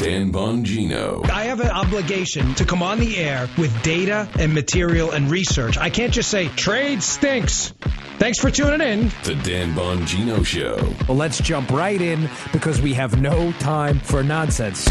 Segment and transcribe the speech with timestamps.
[0.00, 1.28] Dan Bongino.
[1.28, 5.76] I have an obligation to come on the air with data and material and research.
[5.76, 7.74] I can't just say trade stinks.
[8.18, 9.10] Thanks for tuning in.
[9.24, 10.76] The Dan Bongino Show.
[11.06, 14.88] Well, let's jump right in because we have no time for nonsense.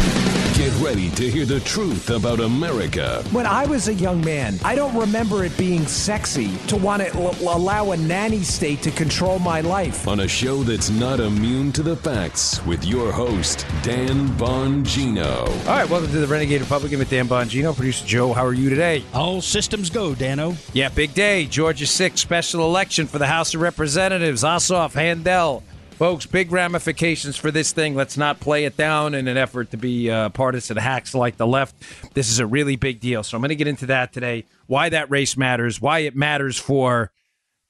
[0.60, 3.24] Get ready to hear the truth about America.
[3.32, 7.08] When I was a young man, I don't remember it being sexy to want to
[7.14, 10.06] l- allow a nanny state to control my life.
[10.06, 15.48] On a show that's not immune to the facts with your host, Dan Bongino.
[15.66, 17.74] All right, welcome to the Renegade Republican with Dan Bongino.
[17.74, 19.02] Producer Joe, how are you today?
[19.14, 20.54] All systems go, Dano.
[20.74, 21.46] Yeah, big day.
[21.46, 24.44] Georgia 6 special election for the House of Representatives.
[24.44, 25.62] Ossoff, Handel.
[26.00, 27.94] Folks, big ramifications for this thing.
[27.94, 31.46] Let's not play it down in an effort to be uh, partisan hacks like the
[31.46, 31.74] left.
[32.14, 33.22] This is a really big deal.
[33.22, 34.46] So I'm going to get into that today.
[34.66, 37.12] Why that race matters, why it matters for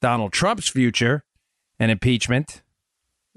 [0.00, 1.24] Donald Trump's future
[1.80, 2.62] and impeachment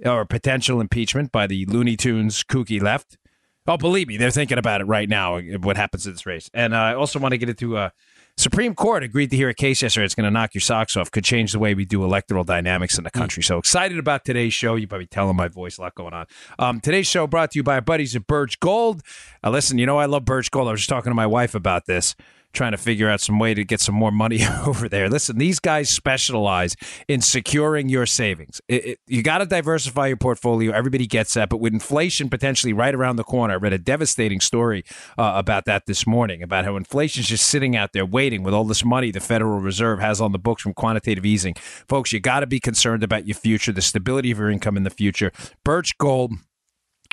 [0.05, 3.17] or potential impeachment by the Looney Tunes kooky left.
[3.65, 5.39] Oh, believe me, they're thinking about it right now.
[5.39, 6.51] What happens to this race?
[6.53, 7.89] And uh, I also want to get into uh,
[8.35, 10.05] Supreme Court agreed to hear a case yesterday.
[10.05, 11.11] It's going to knock your socks off.
[11.11, 13.43] Could change the way we do electoral dynamics in the country.
[13.43, 14.75] So excited about today's show.
[14.75, 16.25] You probably telling my voice, a lot going on.
[16.57, 19.01] Um, today's show brought to you by our buddies at Birch Gold.
[19.43, 20.67] Uh, listen, you know I love Birch Gold.
[20.67, 22.15] I was just talking to my wife about this
[22.53, 25.09] trying to figure out some way to get some more money over there.
[25.09, 26.75] Listen, these guys specialize
[27.07, 28.61] in securing your savings.
[28.67, 30.71] It, it, you got to diversify your portfolio.
[30.71, 31.49] Everybody gets that.
[31.49, 34.83] But with inflation potentially right around the corner, I read a devastating story
[35.17, 38.65] uh, about that this morning about how inflation's just sitting out there waiting with all
[38.65, 41.55] this money the Federal Reserve has on the books from quantitative easing.
[41.87, 44.83] Folks, you got to be concerned about your future, the stability of your income in
[44.83, 45.31] the future.
[45.63, 46.33] Birch Gold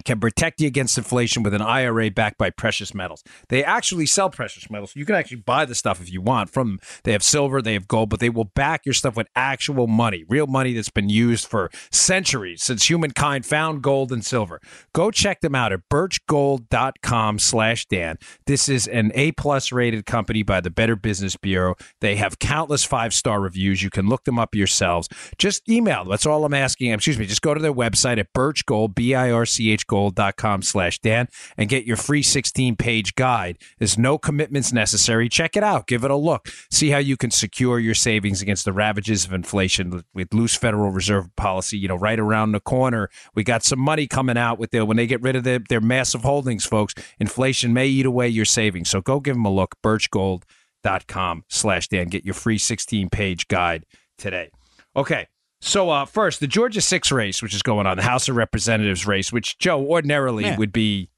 [0.04, 3.22] can protect you against inflation with an IRA backed by precious metals.
[3.48, 4.92] They actually sell precious metals.
[4.94, 6.80] You can actually buy the stuff if you want from them.
[7.04, 10.24] They have silver, they have gold, but they will back your stuff with actual money,
[10.28, 14.60] real money that's been used for centuries since humankind found gold and silver.
[14.92, 18.18] Go check them out at birchgold.com slash Dan.
[18.46, 21.74] This is an A plus rated company by the Better Business Bureau.
[22.00, 23.82] They have countless five star reviews.
[23.82, 25.08] You can look them up yourselves.
[25.38, 26.04] Just email.
[26.04, 26.10] Them.
[26.10, 26.92] That's all I'm asking.
[26.92, 27.26] Excuse me.
[27.26, 31.26] Just go to their website at birchgold, B I R C H gold.com slash Dan
[31.56, 33.58] and get your free 16 page guide.
[33.78, 35.28] There's no commitments necessary.
[35.28, 35.88] Check it out.
[35.88, 36.48] Give it a look.
[36.70, 40.92] See how you can secure your savings against the ravages of inflation with loose Federal
[40.92, 43.10] Reserve policy, you know, right around the corner.
[43.34, 45.80] We got some money coming out with their, when they get rid of their, their
[45.80, 48.90] massive holdings, folks, inflation may eat away your savings.
[48.90, 49.74] So go give them a look.
[49.82, 52.06] Birchgold.com slash Dan.
[52.06, 53.86] Get your free 16 page guide
[54.16, 54.50] today.
[54.94, 55.26] Okay.
[55.60, 59.06] So uh, first, the Georgia six race, which is going on, the House of Representatives
[59.06, 60.56] race, which Joe ordinarily Yeah.
[60.56, 61.10] would be,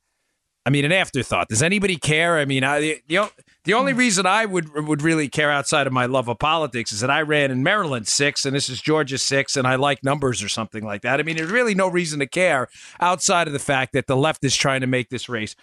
[0.66, 1.48] I mean, an afterthought.
[1.48, 2.38] Does anybody care?
[2.38, 3.30] I mean, I, the the
[3.64, 7.00] the only reason I would would really care outside of my love of politics is
[7.00, 10.42] that I ran in Maryland six, and this is Georgia six, and I like numbers
[10.42, 11.20] or something like that.
[11.20, 12.66] I mean, there's really no reason to care
[13.00, 15.54] outside of the fact that the left is trying to make this race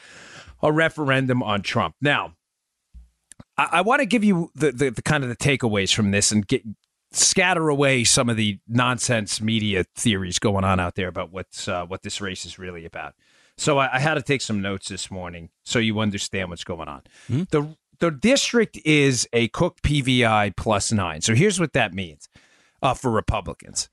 [0.64, 1.96] a referendum on Trump.
[2.02, 2.34] Now,
[3.58, 6.32] I, I want to give you the, the the kind of the takeaways from this
[6.32, 6.64] and get
[7.12, 11.86] scatter away some of the nonsense media theories going on out there about what's uh,
[11.86, 13.16] what this race is really about.
[13.58, 16.88] So I, I had to take some notes this morning so you understand what's going
[16.88, 17.02] on.
[17.52, 21.22] The the district is a Cook PVI plus nine.
[21.22, 22.30] So here's what that means
[22.82, 23.90] uh, for Republicans.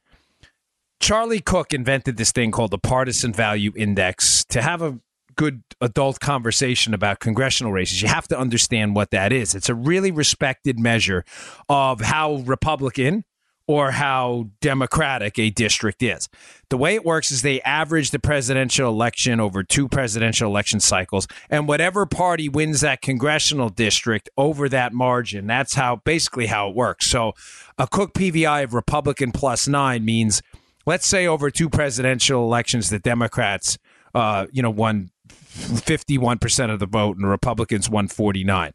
[1.00, 4.99] Charlie Cook invented this thing called the partisan value index to have a
[5.36, 8.02] good adult conversation about congressional races.
[8.02, 9.54] You have to understand what that is.
[9.54, 11.24] It's a really respected measure
[11.69, 13.24] of how Republican
[13.69, 16.28] or how democratic a district is.
[16.70, 21.26] The way it works is they average the presidential election over two presidential election cycles,
[21.50, 26.76] and whatever party wins that congressional district over that margin, that's how basically how it
[26.76, 27.06] works.
[27.06, 27.32] So
[27.76, 30.42] a Cook PVI of Republican plus nine means,
[30.86, 33.78] let's say over two presidential elections, the Democrats,
[34.14, 35.10] uh, you know, won
[35.56, 38.72] 51% of the vote and the Republicans won 49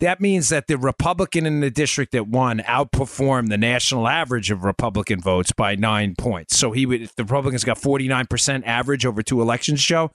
[0.00, 4.62] that means that the Republican in the district that won outperformed the national average of
[4.62, 6.56] Republican votes by nine points.
[6.56, 10.12] So he would, if the Republicans got 49% average over two elections, Joe,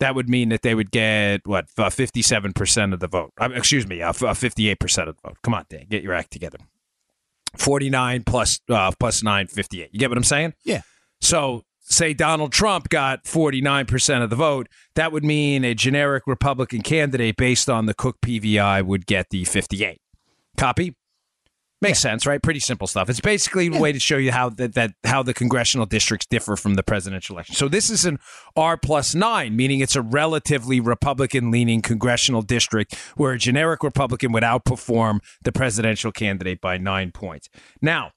[0.00, 3.32] that would mean that they would get, what, uh, 57% of the vote.
[3.40, 5.38] Uh, excuse me, uh, uh, 58% of the vote.
[5.42, 6.58] Come on, Dan, get your act together.
[7.56, 9.88] 49 plus, uh, plus 9, 58.
[9.92, 10.54] You get what I'm saying?
[10.64, 10.82] Yeah.
[11.20, 16.82] So say Donald Trump got 49% of the vote, that would mean a generic Republican
[16.82, 20.00] candidate based on the Cook PVI would get the 58.
[20.56, 20.94] Copy?
[21.82, 22.42] Makes sense, right?
[22.42, 23.08] Pretty simple stuff.
[23.08, 26.54] It's basically a way to show you how that, that how the congressional districts differ
[26.54, 27.54] from the presidential election.
[27.54, 28.18] So this is an
[28.54, 34.30] R plus nine, meaning it's a relatively Republican leaning congressional district where a generic Republican
[34.32, 37.48] would outperform the presidential candidate by nine points.
[37.80, 38.12] Now,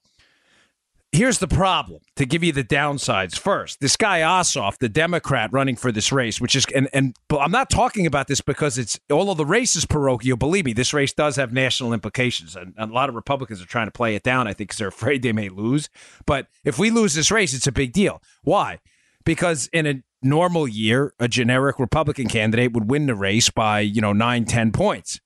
[1.13, 3.37] here's the problem to give you the downsides.
[3.37, 7.51] First this guy ossoff the democrat running for this race which is and, and i'm
[7.51, 10.35] not talking about this because it's all of the race is parochial.
[10.35, 13.87] Believe me this race does have national implications and, a lot of republicans are trying
[13.87, 15.89] to play it down i think because they're afraid they may lose.
[16.25, 18.21] But if we lose this race it's a big deal.
[18.43, 18.79] Why?
[19.23, 24.01] Because in a normal year a generic republican candidate would win the race by you
[24.01, 25.19] know 9 10 points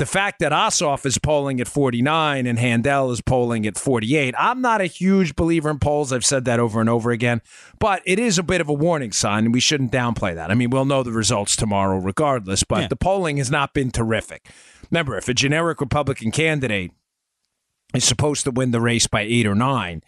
[0.00, 4.62] the fact that Ossoff is polling at 49 and Handel is polling at 48, I'm
[4.62, 6.10] not a huge believer in polls.
[6.10, 7.42] I've said that over and over again,
[7.78, 10.50] but it is a bit of a warning sign, and we shouldn't downplay that.
[10.50, 12.88] I mean, we'll know the results tomorrow regardless, but yeah.
[12.88, 14.48] the polling has not been terrific.
[14.90, 16.92] Remember, if a generic Republican candidate
[17.92, 20.02] is supposed to win the race by eight or nine,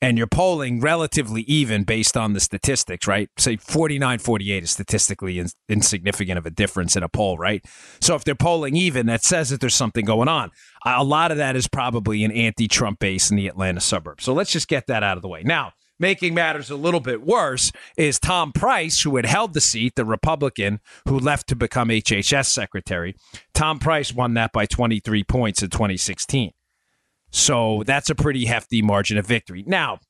[0.00, 3.28] and you're polling relatively even based on the statistics, right?
[3.38, 7.64] Say 49 48 is statistically in, insignificant of a difference in a poll, right?
[8.00, 10.50] So if they're polling even, that says that there's something going on.
[10.84, 14.24] A lot of that is probably an anti Trump base in the Atlanta suburbs.
[14.24, 15.42] So let's just get that out of the way.
[15.42, 19.94] Now, making matters a little bit worse is Tom Price, who had held the seat,
[19.96, 23.14] the Republican who left to become HHS secretary.
[23.54, 26.52] Tom Price won that by 23 points in 2016.
[27.30, 29.64] So that's a pretty hefty margin of victory.
[29.66, 30.00] Now,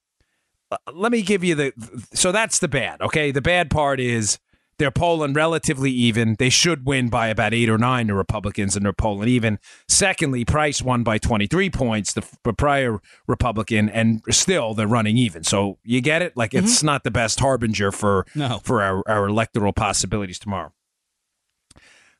[0.70, 1.72] uh, let me give you the.
[2.12, 3.00] So that's the bad.
[3.00, 4.38] Okay, the bad part is
[4.78, 6.36] they're polling relatively even.
[6.38, 9.58] They should win by about eight or nine, the Republicans, and they're polling even.
[9.88, 12.22] Secondly, Price won by 23 points, the,
[12.52, 15.42] prior Republican, and still they're running even.
[15.42, 16.36] So you get it?
[16.36, 16.86] Like it's mm-hmm.
[16.86, 18.60] not the best harbinger for no.
[18.62, 20.72] for our, our electoral possibilities tomorrow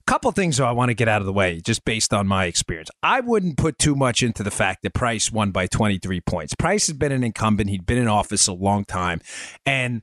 [0.09, 2.47] couple things though I want to get out of the way, just based on my
[2.47, 2.91] experience.
[3.03, 6.55] I wouldn't put too much into the fact that Price won by 23 points.
[6.55, 9.21] Price has been an incumbent; he'd been in office a long time,
[9.67, 10.03] and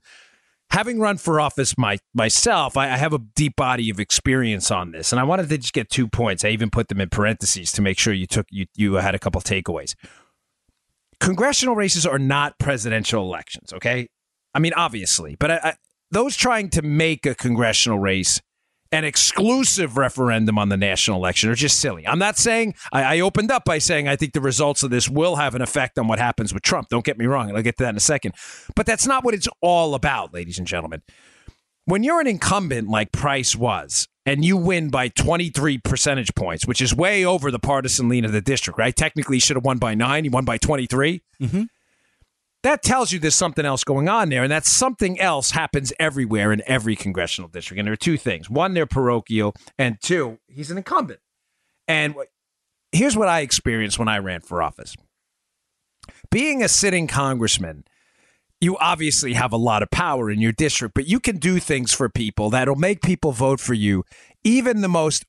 [0.70, 4.92] having run for office my, myself, I, I have a deep body of experience on
[4.92, 6.46] this, and I wanted to just get two points.
[6.46, 9.20] I even put them in parentheses to make sure you took you you had a
[9.20, 9.96] couple takeaways.
[11.20, 14.08] Congressional races are not presidential elections, okay?
[14.54, 15.74] I mean, obviously, but I, I,
[16.12, 18.40] those trying to make a congressional race
[18.96, 22.08] an exclusive referendum on the national election are just silly.
[22.08, 25.10] I'm not saying I, I, opened up by saying I think the results of this
[25.10, 26.88] will have an effect on what happens with Trump.
[26.88, 28.36] Don't get me wrong, I'll get to that in a second.
[28.74, 31.02] But that's not what it's all about, ladies and gentlemen.
[31.84, 36.82] When you're an incumbent like Price was, and you win by 23 percentage points, which
[36.82, 38.96] is way over the partisan lean of the district, right?
[38.96, 40.24] Technically, he should have won by nine.
[40.24, 41.22] He won by 23.
[41.42, 41.64] Mm-hmm
[42.66, 44.44] that tells you there's something else going on there.
[44.44, 47.80] And that something else happens everywhere in every congressional district.
[47.80, 51.20] And there are two things one, they're parochial, and two, he's an incumbent.
[51.88, 52.16] And
[52.92, 54.96] here's what I experienced when I ran for office
[56.32, 57.84] being a sitting congressman,
[58.62, 61.94] you obviously have a lot of power in your district, but you can do things
[61.94, 64.04] for people that'll make people vote for you,
[64.44, 65.26] even the most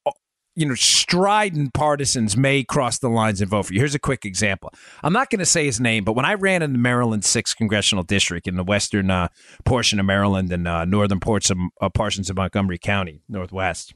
[0.57, 3.79] you know, strident partisans may cross the lines and vote for you.
[3.79, 4.73] Here's a quick example.
[5.05, 7.55] I'm not going to say his name, but when I ran in the Maryland 6th
[7.57, 9.29] congressional district in the western uh,
[9.67, 13.95] portion of Maryland and uh, northern parts of, uh, portions of Montgomery County, Northwest,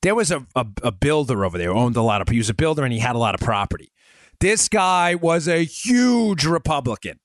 [0.00, 2.54] there was a, a, a builder over there, owned a lot of, he was a
[2.54, 3.92] builder and he had a lot of property.
[4.40, 7.20] This guy was a huge Republican,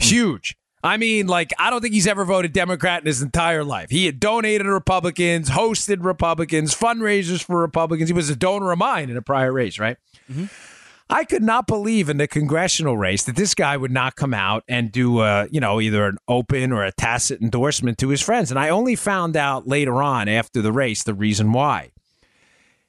[0.00, 0.57] huge.
[0.82, 3.90] I mean, like, I don't think he's ever voted Democrat in his entire life.
[3.90, 8.08] He had donated to Republicans, hosted Republicans, fundraisers for Republicans.
[8.08, 9.96] He was a donor of mine in a prior race, right?
[10.30, 10.44] Mm-hmm.
[11.10, 14.62] I could not believe in the congressional race that this guy would not come out
[14.68, 18.50] and do, a, you know, either an open or a tacit endorsement to his friends.
[18.50, 21.92] And I only found out later on after the race the reason why.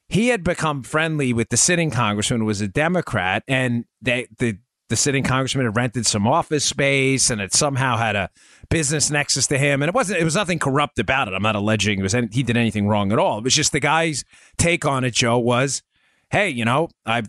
[0.10, 4.58] He had become friendly with the sitting congressman, who was a Democrat, and they, the
[4.90, 8.30] the sitting congressman had rented some office space and it somehow had a
[8.70, 9.82] business nexus to him.
[9.82, 11.34] And it wasn't, it was nothing corrupt about it.
[11.34, 13.38] I'm not alleging it was any, he did anything wrong at all.
[13.38, 14.26] It was just the guy's
[14.58, 15.84] take on it, Joe, was,
[16.32, 17.24] hey, you know, I,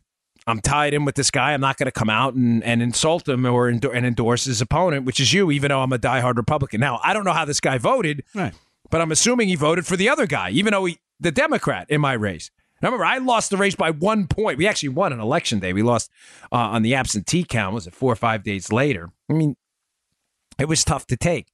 [0.47, 1.53] I'm tied in with this guy.
[1.53, 5.05] I'm not going to come out and, and insult him or and endorse his opponent,
[5.05, 6.81] which is you, even though I'm a diehard Republican.
[6.81, 8.55] Now, I don't know how this guy voted, right.
[8.91, 12.01] but I'm assuming he voted for the other guy, even though he, the Democrat in
[12.01, 12.51] my race.
[12.81, 14.59] Now, remember, I lost the race by one point.
[14.59, 15.73] We actually won on election day.
[15.73, 16.11] We lost
[16.51, 17.75] uh, on the absentee count.
[17.75, 19.11] Was it four or five days later?
[19.29, 19.57] I mean,
[20.59, 21.49] it was tough to take.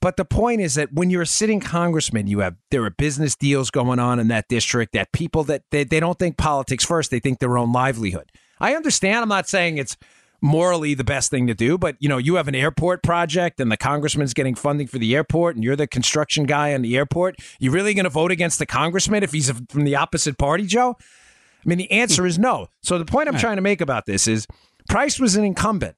[0.00, 3.34] But the point is that when you're a sitting congressman, you have there are business
[3.34, 4.92] deals going on in that district.
[4.92, 8.30] That people that they, they don't think politics first; they think their own livelihood.
[8.60, 9.22] I understand.
[9.22, 9.96] I'm not saying it's
[10.40, 11.78] morally the best thing to do.
[11.78, 15.14] But you know, you have an airport project, and the congressman's getting funding for the
[15.14, 17.36] airport, and you're the construction guy on the airport.
[17.58, 20.96] You really going to vote against the congressman if he's from the opposite party, Joe?
[21.00, 22.68] I mean, the answer is no.
[22.82, 24.46] So the point I'm trying to make about this is
[24.88, 25.96] Price was an incumbent.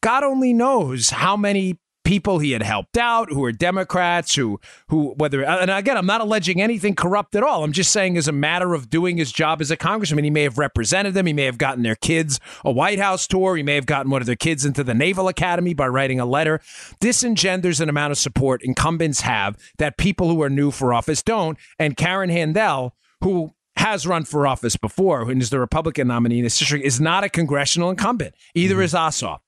[0.00, 5.14] God only knows how many people he had helped out who are Democrats who who
[5.16, 7.62] whether and again I'm not alleging anything corrupt at all.
[7.62, 10.42] I'm just saying as a matter of doing his job as a congressman, he may
[10.42, 13.74] have represented them, he may have gotten their kids a White House tour, he may
[13.74, 16.60] have gotten one of their kids into the Naval Academy by writing a letter.
[17.00, 21.22] This engenders an amount of support incumbents have that people who are new for office
[21.22, 21.58] don't.
[21.78, 26.44] And Karen Handel, who has run for office before and is the Republican nominee in
[26.44, 28.34] this district, is not a congressional incumbent.
[28.54, 28.82] Either mm-hmm.
[28.82, 29.40] is Ossoff.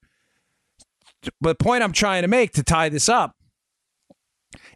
[1.40, 3.36] But the point I'm trying to make to tie this up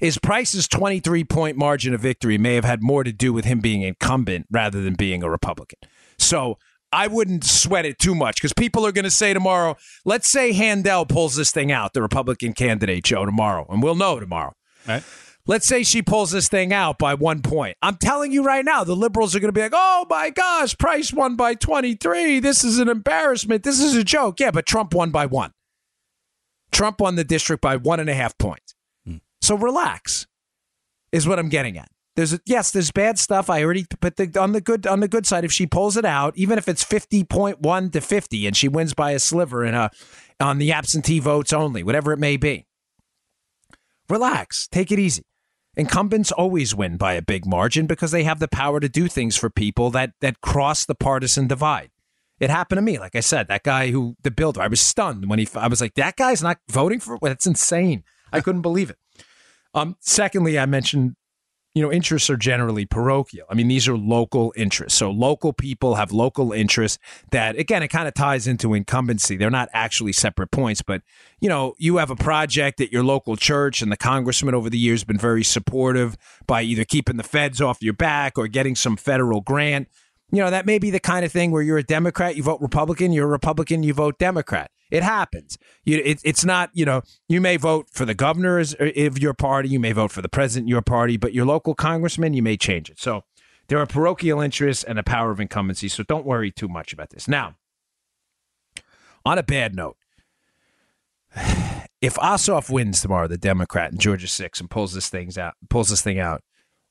[0.01, 3.61] is Price's 23 point margin of victory may have had more to do with him
[3.61, 5.79] being incumbent rather than being a Republican.
[6.19, 6.59] So
[6.93, 10.53] I wouldn't sweat it too much because people are going to say tomorrow, let's say
[10.53, 14.53] Handel pulls this thing out, the Republican candidate, Joe, tomorrow, and we'll know tomorrow.
[14.87, 15.03] Right.
[15.49, 17.77] Let's say she pulls this thing out by one point.
[17.81, 20.77] I'm telling you right now, the liberals are going to be like, oh my gosh,
[20.77, 22.41] Price won by 23.
[22.41, 23.63] This is an embarrassment.
[23.63, 24.41] This is a joke.
[24.41, 25.53] Yeah, but Trump won by one.
[26.77, 28.75] Trump won the district by one and a half points.
[29.07, 29.17] Hmm.
[29.41, 30.27] So relax,
[31.11, 31.89] is what I'm getting at.
[32.17, 33.49] There's a, yes, there's bad stuff.
[33.49, 35.43] I already put the on the good on the good side.
[35.43, 38.69] If she pulls it out, even if it's fifty point one to fifty, and she
[38.69, 39.91] wins by a sliver in a
[40.39, 42.67] on the absentee votes only, whatever it may be,
[44.11, 45.23] relax, take it easy.
[45.77, 49.37] Incumbents always win by a big margin because they have the power to do things
[49.37, 51.91] for people that that cross the partisan divide.
[52.39, 52.99] It happened to me.
[52.99, 55.49] Like I said, that guy who the builder, I was stunned when he.
[55.55, 57.19] I was like, that guy's not voting for.
[57.21, 58.05] That's insane.
[58.33, 58.99] I couldn't believe it.
[59.75, 59.97] Um.
[60.01, 61.17] Secondly, I mentioned,
[61.75, 63.47] you know, interests are generally parochial.
[63.51, 64.99] I mean, these are local interests.
[64.99, 66.99] So local people have local interests
[67.31, 69.37] that, again, it kind of ties into incumbency.
[69.37, 71.03] They're not actually separate points, but
[71.41, 74.79] you know, you have a project at your local church, and the congressman over the
[74.79, 76.17] years been very supportive
[76.47, 79.89] by either keeping the feds off your back or getting some federal grant
[80.33, 82.61] you know, that may be the kind of thing where you're a Democrat, you vote
[82.61, 84.71] Republican, you're a Republican, you vote Democrat.
[84.91, 85.59] It happens.
[85.85, 89.35] You, it, it's not, you know, you may vote for the governor uh, of your
[89.35, 92.57] party, you may vote for the president your party, but your local congressman, you may
[92.57, 93.01] change it.
[93.01, 93.23] So
[93.69, 95.89] there are parochial interests and a power of incumbency.
[95.89, 97.29] So don't worry too much about this.
[97.29, 97.57] Now,
[99.25, 99.97] on a bad note,
[102.01, 105.89] if Ossoff wins tomorrow, the Democrat in Georgia six, and pulls this things out, pulls
[105.89, 106.43] this thing out,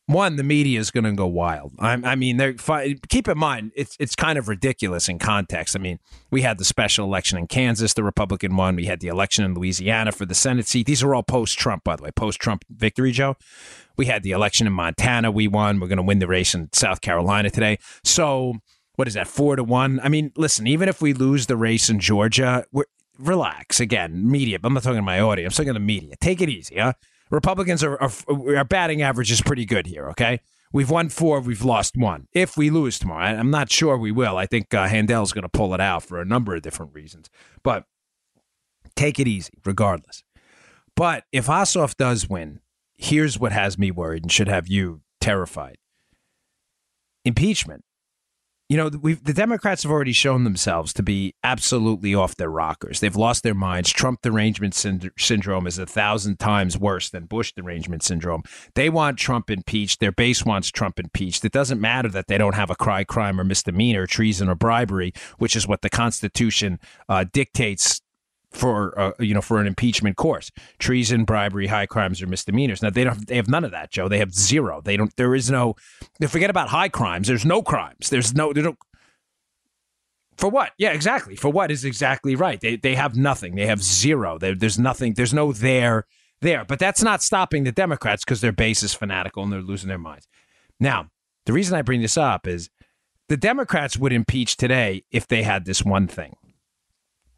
[0.08, 1.74] one, the media is going to go wild.
[1.80, 2.54] I, I mean, they're
[3.10, 5.76] keep in mind it's it's kind of ridiculous in context.
[5.76, 8.76] I mean, we had the special election in Kansas, the Republican one.
[8.76, 10.86] We had the election in Louisiana for the Senate seat.
[10.86, 13.36] These are all post-Trump, by the way, post-Trump victory, Joe.
[13.98, 15.32] We had the election in Montana.
[15.32, 15.80] We won.
[15.80, 17.80] We're going to win the race in South Carolina today.
[18.04, 18.56] So,
[18.98, 19.28] what is that?
[19.28, 20.00] Four to one.
[20.04, 20.68] I mean, listen.
[20.68, 22.66] Even if we lose the race in Georgia,
[23.18, 23.80] relax.
[23.80, 24.60] Again, media.
[24.64, 25.58] I'm not talking to my audience.
[25.58, 26.16] I'm talking to the media.
[26.22, 26.94] Take it easy, huh?
[27.32, 28.12] Republicans are, are
[28.58, 30.10] our batting average is pretty good here.
[30.10, 30.40] Okay,
[30.72, 32.28] we've won four, we've lost one.
[32.34, 34.38] If we lose tomorrow, I'm not sure we will.
[34.38, 37.30] I think uh, Handel's going to pull it out for a number of different reasons,
[37.64, 37.86] but
[38.96, 40.24] take it easy, regardless.
[40.96, 42.62] But if Ossoff does win,
[42.96, 45.78] here's what has me worried and should have you terrified:
[47.24, 47.84] impeachment
[48.68, 53.00] you know, the Democrats have already shown themselves to be absolutely off their rockers.
[53.00, 53.92] They've lost their minds.
[53.92, 58.42] Trump derangement synd- syndrome is a thousand times worse than Bush derangement syndrome.
[58.74, 60.00] They want Trump impeached.
[60.00, 61.46] Their base wants Trump impeached.
[61.46, 65.14] It doesn't matter that they don't have a cry, crime, or misdemeanor, treason, or bribery,
[65.38, 68.02] which is what the Constitution uh, dictates
[68.56, 72.82] for uh, you know for an impeachment course treason bribery high crimes or misdemeanors.
[72.82, 74.08] Now they don't they have none of that joe.
[74.08, 74.82] They have zero.
[74.82, 75.76] They don't there is no
[76.28, 77.28] forget about high crimes.
[77.28, 78.10] There's no crimes.
[78.10, 78.76] There's no there's no
[80.38, 80.72] for what?
[80.78, 81.36] Yeah exactly.
[81.36, 82.60] For what is exactly right?
[82.60, 83.56] They they have nothing.
[83.56, 84.38] They have zero.
[84.40, 86.06] There's nothing there's no there
[86.42, 86.66] there.
[86.66, 89.98] But that's not stopping the democrats because their base is fanatical and they're losing their
[89.98, 90.28] minds.
[90.80, 91.10] Now
[91.46, 92.70] the reason i bring this up is
[93.28, 96.36] the democrats would impeach today if they had this one thing.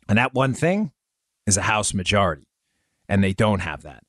[0.07, 0.91] And that one thing
[1.47, 2.43] is a House majority,
[3.09, 4.03] and they don't have that.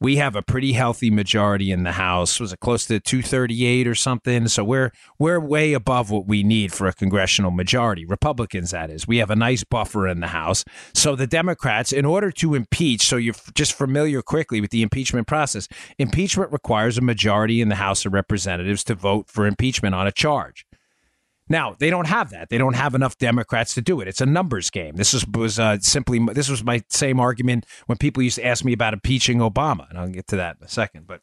[0.00, 2.38] We have a pretty healthy majority in the House.
[2.38, 4.46] Was it close to 238 or something?
[4.46, 8.06] So we're we're way above what we need for a congressional majority.
[8.06, 9.08] Republicans, that is.
[9.08, 10.64] We have a nice buffer in the House.
[10.94, 15.26] So the Democrats, in order to impeach, so you're just familiar quickly with the impeachment
[15.26, 15.66] process,
[15.98, 20.12] impeachment requires a majority in the House of Representatives to vote for impeachment on a
[20.12, 20.64] charge.
[21.48, 22.50] Now they don't have that.
[22.50, 24.08] They don't have enough Democrats to do it.
[24.08, 24.96] It's a numbers game.
[24.96, 28.64] This was was uh, simply this was my same argument when people used to ask
[28.64, 31.06] me about impeaching Obama, and I'll get to that in a second.
[31.06, 31.20] But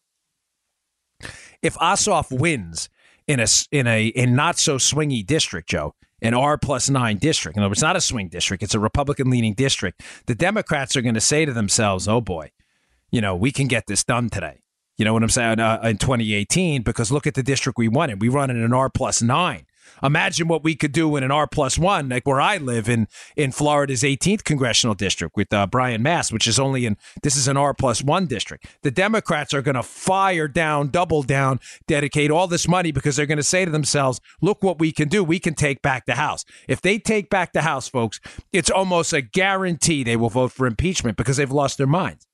[1.61, 2.89] if Ossoff wins
[3.27, 7.57] in a in a in not so swingy district, Joe, an R plus nine district,
[7.57, 8.63] no, it's not a swing district.
[8.63, 10.01] It's a Republican leaning district.
[10.25, 12.51] The Democrats are going to say to themselves, "Oh boy,
[13.11, 14.61] you know we can get this done today."
[14.97, 15.59] You know what I'm saying?
[15.59, 18.19] Uh, in 2018, because look at the district we won in.
[18.19, 19.65] We run in an R plus nine
[20.03, 23.07] Imagine what we could do in an R plus one, like where I live in
[23.35, 27.47] in Florida's 18th congressional district with uh, Brian Mast, which is only in this is
[27.47, 28.67] an R plus one district.
[28.83, 33.25] The Democrats are going to fire down, double down, dedicate all this money because they're
[33.25, 35.23] going to say to themselves, "Look what we can do.
[35.23, 38.19] We can take back the House." If they take back the House, folks,
[38.51, 42.27] it's almost a guarantee they will vote for impeachment because they've lost their minds.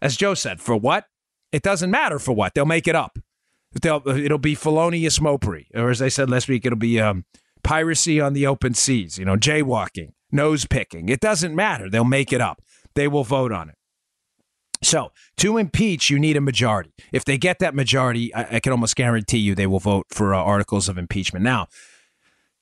[0.00, 1.06] As Joe said, for what?
[1.52, 2.54] It doesn't matter for what.
[2.54, 3.18] They'll make it up.
[3.80, 7.24] They'll, it'll be felonious mopery, or as I said last week, it'll be um,
[7.62, 9.18] piracy on the open seas.
[9.18, 11.08] You know, jaywalking, nose picking.
[11.08, 11.90] It doesn't matter.
[11.90, 12.62] They'll make it up.
[12.94, 13.74] They will vote on it.
[14.82, 16.92] So to impeach, you need a majority.
[17.12, 20.34] If they get that majority, I, I can almost guarantee you they will vote for
[20.34, 21.44] uh, articles of impeachment.
[21.44, 21.66] Now,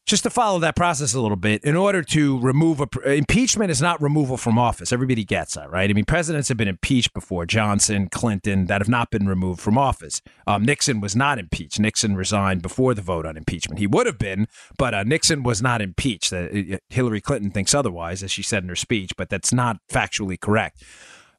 [0.06, 3.80] just to follow that process a little bit, in order to remove a impeachment is
[3.80, 4.92] not removal from office.
[4.92, 5.88] Everybody gets that, right?
[5.88, 9.78] I mean, presidents have been impeached before, Johnson, Clinton, that have not been removed from
[9.78, 10.20] office.
[10.46, 11.80] Um, Nixon was not impeached.
[11.80, 13.78] Nixon resigned before the vote on impeachment.
[13.78, 14.46] He would have been,
[14.76, 16.32] but uh, Nixon was not impeached.
[16.32, 16.49] Uh,
[16.90, 20.82] Hillary Clinton thinks otherwise, as she said in her speech, but that's not factually correct.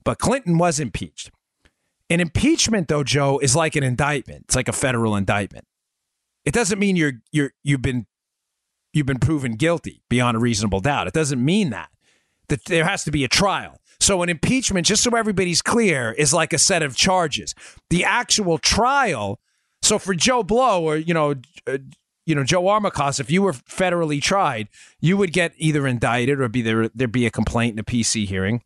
[0.03, 1.29] But Clinton was impeached.
[2.10, 4.45] An impeachment, though, Joe, is like an indictment.
[4.45, 5.65] It's like a federal indictment.
[6.45, 8.05] It doesn't mean you're you're you've been
[8.96, 11.08] you've been proven guilty beyond a reasonable doubt.
[11.08, 11.90] It doesn't mean that.
[12.48, 13.80] That there has to be a trial.
[14.00, 17.54] So an impeachment, just so everybody's clear, is like a set of charges.
[17.90, 19.40] The actual trial.
[19.82, 21.36] So for Joe Blow or you know,
[21.68, 21.78] uh,
[22.25, 26.48] you know Joe Armacost, if you were federally tried, you would get either indicted or
[26.50, 26.90] be there.
[26.90, 28.62] There'd be a complaint in a PC hearing.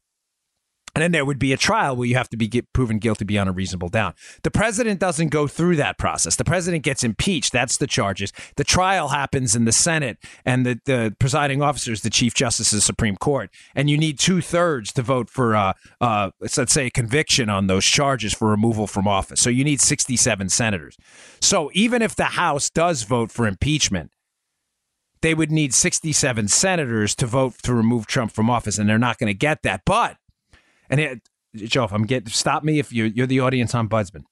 [0.96, 3.25] And then there would be a trial where you have to be get, proven guilty
[3.25, 4.15] beyond a reasonable doubt.
[4.43, 6.36] The president doesn't go through that process.
[6.36, 7.51] The president gets impeached.
[7.51, 8.34] That's the charges.
[8.55, 12.72] The trial happens in the Senate, and the, the presiding officer is the Chief Justice
[12.72, 13.50] of the Supreme Court.
[13.75, 17.67] And you need two thirds to vote for, uh, uh, let's say, a conviction on
[17.67, 19.41] those charges for removal from office.
[19.41, 20.98] So you need 67 senators.
[21.41, 24.12] So even if the House does vote for impeachment,
[25.22, 29.17] they would need 67 senators to vote to remove Trump from office, and they're not
[29.17, 29.81] going to get that.
[29.86, 30.17] But
[30.89, 34.24] and it, Joe, I'm getting stop me if you're you're the audience ombudsman.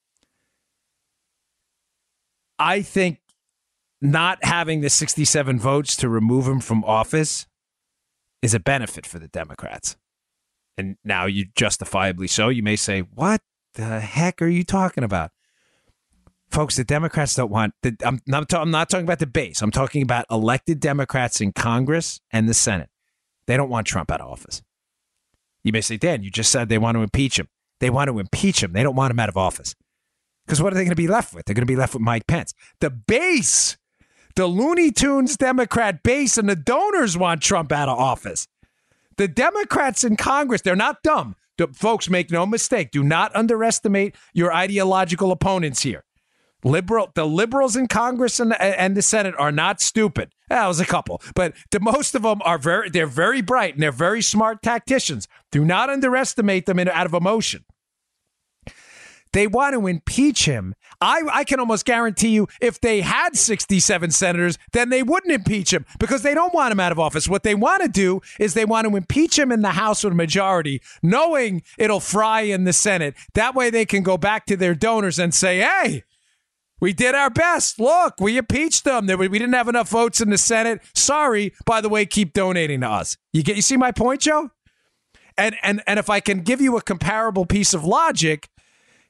[2.59, 3.19] I think
[4.01, 7.47] not having the 67 votes to remove him from office
[8.41, 9.95] is a benefit for the Democrats.
[10.77, 12.49] And now you justifiably so.
[12.49, 13.41] You may say, "What
[13.73, 15.31] the heck are you talking about?"
[16.51, 17.73] Folks, the Democrats don't want.
[17.81, 19.61] The, I'm, not, I'm not talking about the base.
[19.61, 22.89] I'm talking about elected Democrats in Congress and the Senate.
[23.47, 24.61] They don't want Trump out of office.
[25.67, 27.49] You may say, Dan, you just said they want to impeach him.
[27.81, 28.71] They want to impeach him.
[28.71, 29.75] They don't want him out of office.
[30.45, 31.43] Because what are they going to be left with?
[31.43, 32.53] They're going to be left with Mike Pence.
[32.79, 33.75] The base,
[34.37, 38.47] the Looney Tunes Democrat base, and the donors want Trump out of office.
[39.17, 41.35] The Democrats in Congress, they're not dumb.
[41.57, 42.91] The, folks, make no mistake.
[42.91, 46.05] Do not underestimate your ideological opponents here.
[46.63, 50.31] Liberal, the liberals in Congress and, and the Senate are not stupid.
[50.49, 53.83] That was a couple, but the most of them are very, they're very bright and
[53.83, 55.27] they're very smart tacticians.
[55.51, 57.65] Do not underestimate them in, out of emotion.
[59.33, 60.73] They want to impeach him.
[60.99, 65.71] I, I can almost guarantee you if they had 67 senators, then they wouldn't impeach
[65.71, 67.27] him because they don't want him out of office.
[67.27, 70.13] What they want to do is they want to impeach him in the House with
[70.13, 73.15] a majority, knowing it'll fry in the Senate.
[73.33, 76.03] That way they can go back to their donors and say, hey,
[76.79, 77.79] we did our best.
[77.79, 79.07] Look, we impeached them.
[79.07, 80.81] We didn't have enough votes in the Senate.
[80.93, 81.53] Sorry.
[81.65, 83.17] By the way, keep donating to us.
[83.33, 84.51] You get you see my point, Joe?
[85.37, 88.49] And and and if I can give you a comparable piece of logic,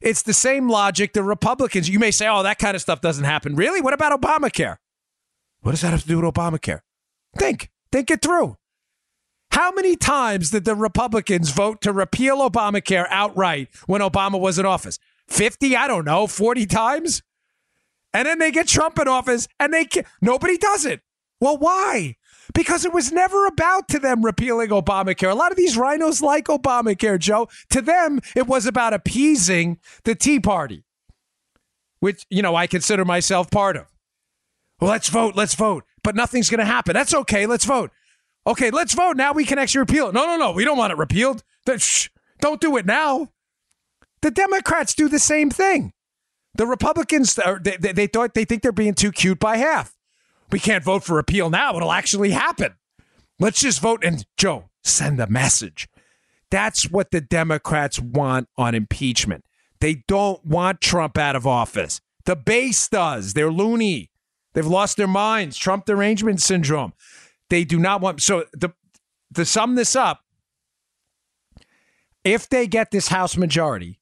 [0.02, 1.90] it's the same logic the Republicans.
[1.90, 3.82] You may say, "Oh, that kind of stuff doesn't happen." Really?
[3.82, 4.78] What about Obamacare?
[5.62, 6.82] What does that have to do with Obamacare?
[7.38, 7.70] Think.
[7.92, 8.58] Think it through.
[9.52, 14.66] How many times did the Republicans vote to repeal Obamacare outright when Obama was in
[14.66, 15.00] office?
[15.30, 17.22] 50, I don't know, 40 times?
[18.18, 19.86] And then they get Trump in office and they
[20.24, 21.02] nobody does it.
[21.40, 22.16] Well, why?
[22.56, 25.30] Because it was never about to them repealing Obamacare.
[25.30, 27.48] A lot of these RINOs like Obamacare, Joe.
[27.70, 30.84] To them, it was about appeasing the Tea Party,
[32.00, 33.86] which, you know, I consider myself part of.
[34.82, 35.84] Well, let's vote, let's vote.
[36.02, 36.94] But nothing's going to happen.
[36.94, 37.92] That's okay, let's vote.
[38.48, 39.16] Okay, let's vote.
[39.16, 40.16] Now we can actually repeal it.
[40.16, 40.54] No, no, no.
[40.54, 41.44] We don't want it repealed.
[41.78, 42.10] Shh,
[42.42, 43.28] don't do it now.
[44.24, 45.94] The Democrats do the same thing.
[46.58, 49.96] The Republicans, they, they, thought they think they're being too cute by half.
[50.52, 51.76] We can't vote for repeal now.
[51.76, 52.76] It'll actually happen.
[53.39, 55.88] Let's just vote and Joe, send a message.
[56.50, 59.46] That's what the Democrats want on impeachment.
[59.80, 62.02] They don't want Trump out of office.
[62.26, 63.34] The base does.
[63.34, 64.10] They're loony.
[64.54, 65.58] They've lost their minds.
[65.58, 66.93] Trump derangement syndrome.
[67.50, 68.22] They do not want.
[68.22, 68.74] So the
[69.36, 70.22] to sum this up,
[72.24, 74.00] if they get this House majority,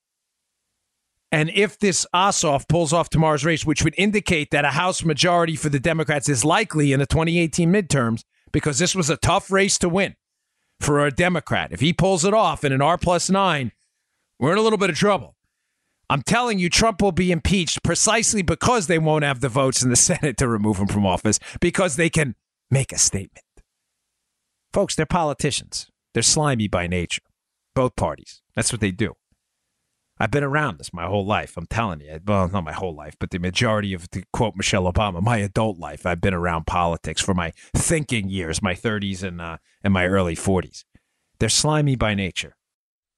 [1.31, 5.55] And if this Ossoff pulls off tomorrow's race, which would indicate that a House majority
[5.55, 9.77] for the Democrats is likely in the 2018 midterms, because this was a tough race
[9.79, 10.15] to win
[10.79, 11.71] for a Democrat.
[11.71, 13.71] If he pulls it off in an R plus nine,
[14.39, 15.35] we're in a little bit of trouble.
[16.09, 19.89] I'm telling you, Trump will be impeached precisely because they won't have the votes in
[19.89, 22.35] the Senate to remove him from office, because they can
[22.69, 23.43] make a statement.
[24.71, 25.87] Folks, they're politicians.
[26.13, 27.21] They're slimy by nature,
[27.73, 28.41] both parties.
[28.55, 29.15] That's what they do.
[30.17, 31.57] I've been around this my whole life.
[31.57, 32.19] I'm telling you.
[32.25, 35.77] Well, not my whole life, but the majority of, to quote Michelle Obama, my adult
[35.77, 40.07] life, I've been around politics for my thinking years, my 30s and, uh, and my
[40.07, 40.85] early 40s.
[41.39, 42.55] They're slimy by nature.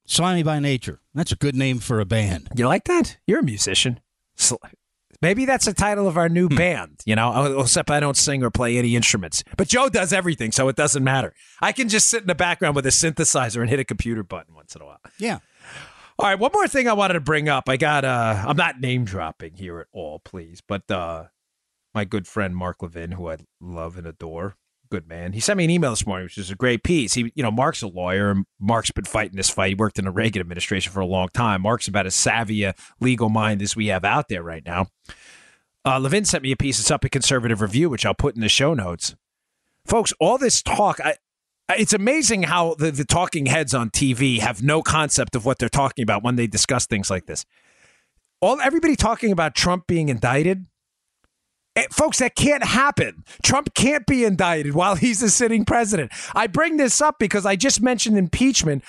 [0.06, 1.02] Slimy by nature.
[1.14, 2.50] That's a good name for a band.
[2.56, 3.18] You like that?
[3.28, 4.00] You're a musician.
[5.22, 8.44] Maybe that's the title of our new band, you know, oh, except I don't sing
[8.44, 9.44] or play any instruments.
[9.58, 11.34] But Joe does everything, so it doesn't matter.
[11.60, 14.54] I can just sit in the background with a synthesizer and hit a computer button
[14.54, 15.00] once in a while.
[15.18, 15.40] Yeah.
[16.19, 17.69] All right, one more thing I wanted to bring up.
[17.69, 21.25] I got uh I'm not name dropping here at all, please, but uh
[21.93, 24.56] my good friend Mark Levin, who I love and adore,
[24.89, 25.34] good man.
[25.34, 27.13] He sent me an email this morning, which is a great piece.
[27.13, 28.32] He, you know, Mark's a lawyer.
[28.32, 29.69] and Mark's been fighting this fight.
[29.69, 31.62] He worked in the Reagan administration for a long time.
[31.62, 34.88] Mark's about as savvy a legal mind as we have out there right now.
[35.86, 36.80] Uh, Levin sent me a piece.
[36.80, 39.15] It's up at Conservative Review, which I'll put in the show notes.
[39.86, 41.15] Folks, all this talk, I,
[41.69, 45.69] it's amazing how the, the talking heads on TV have no concept of what they're
[45.69, 47.45] talking about when they discuss things like this.
[48.39, 50.65] All everybody talking about Trump being indicted.
[51.75, 53.23] Eh, folks, that can't happen.
[53.43, 56.12] Trump can't be indicted while he's a sitting president.
[56.34, 58.84] I bring this up because I just mentioned impeachment.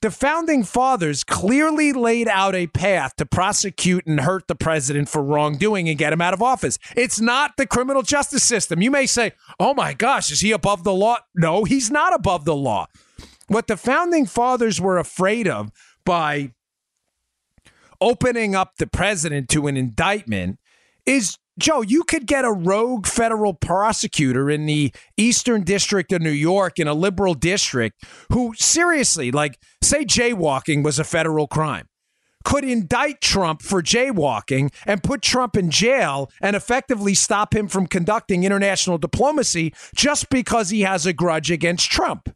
[0.00, 5.22] The founding fathers clearly laid out a path to prosecute and hurt the president for
[5.22, 6.78] wrongdoing and get him out of office.
[6.96, 8.80] It's not the criminal justice system.
[8.80, 11.18] You may say, oh my gosh, is he above the law?
[11.34, 12.86] No, he's not above the law.
[13.48, 15.72] What the founding fathers were afraid of
[16.04, 16.52] by
[18.00, 20.58] opening up the president to an indictment
[21.06, 26.30] is Joe, you could get a rogue federal prosecutor in the Eastern District of New
[26.30, 31.88] York in a liberal district who, seriously, like, say jaywalking was a federal crime,
[32.44, 37.88] could indict Trump for jaywalking and put Trump in jail and effectively stop him from
[37.88, 42.32] conducting international diplomacy just because he has a grudge against Trump.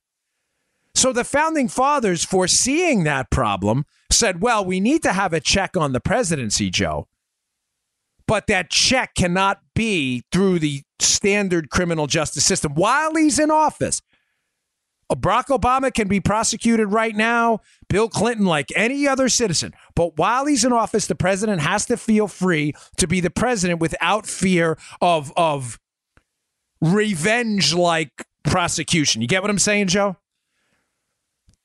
[0.97, 5.77] So the founding fathers, foreseeing that problem, said, well, we need to have a check
[5.77, 7.07] on the presidency, Joe
[8.27, 14.03] but that check cannot be through the standard criminal justice system while he's in office.
[15.11, 19.75] Uh, Barack Obama can be prosecuted right now, Bill Clinton, like any other citizen.
[19.95, 23.81] But while he's in office, the president has to feel free to be the president
[23.81, 25.79] without fear of, of
[26.81, 29.23] revenge like prosecution.
[29.23, 30.17] You get what I'm saying, Joe?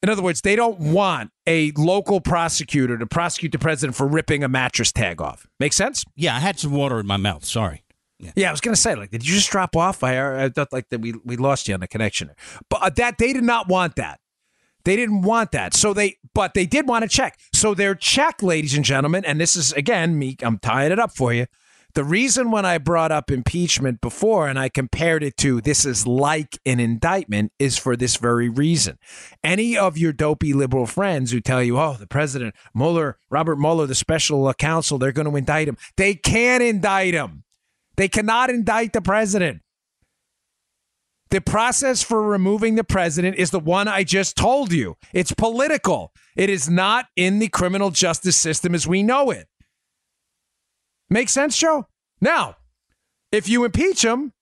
[0.04, 4.44] In other words, they don't want a local prosecutor to prosecute the president for ripping
[4.44, 5.48] a mattress tag off.
[5.60, 6.04] Make sense?
[6.16, 7.44] Yeah, I had some water in my mouth.
[7.46, 7.84] Sorry.
[8.20, 10.04] Yeah, yeah I was going to say, like, did you just drop off?
[10.04, 12.32] I, I thought like that we we lost you on the connection,
[12.70, 14.20] but uh, that they did not want that.
[14.86, 15.74] They didn't want that.
[15.74, 17.38] So they, but they did want to check.
[17.54, 20.38] So their check, ladies and gentlemen, and this is again me.
[20.42, 21.48] I'm tying it up for you.
[21.98, 26.06] The reason when I brought up impeachment before and I compared it to this is
[26.06, 29.00] like an indictment is for this very reason.
[29.44, 33.88] Any of your dopey liberal friends who tell you, oh, the president, Mueller, Robert Mueller,
[33.88, 35.76] the special counsel, they're going to indict him.
[35.96, 37.46] They can't indict him.
[37.96, 39.64] They cannot indict the president.
[41.32, 44.98] The process for removing the president is the one I just told you.
[45.14, 46.14] It's political.
[46.36, 49.48] It is not in the criminal justice system as we know it.
[51.10, 51.88] Make sense, Joe?
[52.20, 52.58] Now,
[53.32, 54.34] if you impeach him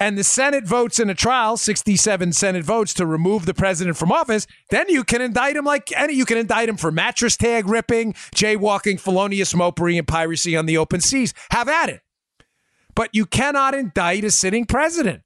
[0.00, 4.12] and the Senate votes in a trial, 67 Senate votes to remove the president from
[4.12, 6.14] office, then you can indict him like any.
[6.14, 10.78] You can indict him for mattress tag ripping, jaywalking, felonious mopery, and piracy on the
[10.78, 11.34] open seas.
[11.50, 12.00] Have at it.
[12.94, 15.22] But you cannot indict a sitting president.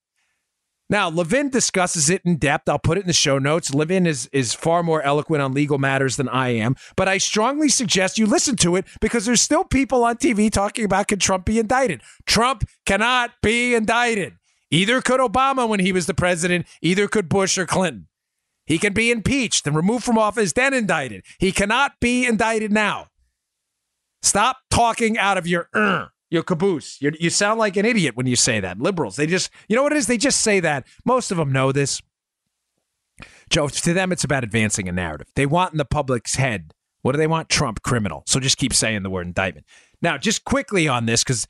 [0.92, 2.68] Now, Levin discusses it in depth.
[2.68, 3.72] I'll put it in the show notes.
[3.72, 7.70] Levin is, is far more eloquent on legal matters than I am, but I strongly
[7.70, 11.46] suggest you listen to it because there's still people on TV talking about can Trump
[11.46, 12.02] be indicted.
[12.26, 14.35] Trump cannot be indicted.
[14.70, 18.09] Either could Obama when he was the president, either could Bush or Clinton.
[18.66, 21.24] He can be impeached and removed from office, then indicted.
[21.38, 23.07] He cannot be indicted now.
[24.20, 27.01] Stop talking out of your uh your caboose.
[27.01, 28.81] You're, you sound like an idiot when you say that.
[28.81, 30.07] Liberals, they just, you know what it is?
[30.07, 30.87] They just say that.
[31.05, 32.01] Most of them know this.
[33.51, 35.29] Joe, to them, it's about advancing a narrative.
[35.35, 37.51] They want in the public's head, what do they want?
[37.51, 38.23] Trump criminal.
[38.27, 39.66] So just keep saying the word indictment.
[40.01, 41.47] Now, just quickly on this, because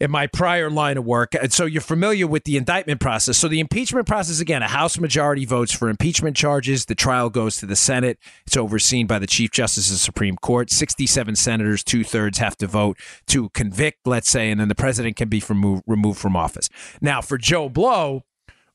[0.00, 1.34] in my prior line of work.
[1.34, 3.38] And so you're familiar with the indictment process.
[3.38, 6.86] So the impeachment process, again, a House majority votes for impeachment charges.
[6.86, 8.18] The trial goes to the Senate.
[8.46, 10.70] It's overseen by the Chief Justice of the Supreme Court.
[10.70, 15.16] 67 senators, two thirds have to vote to convict, let's say, and then the president
[15.16, 16.68] can be removed, removed from office.
[17.00, 18.24] Now, for Joe Blow,